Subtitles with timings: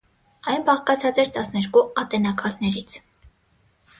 [0.53, 2.99] Այն բաղկացած էր տասներկու ատենակալներից։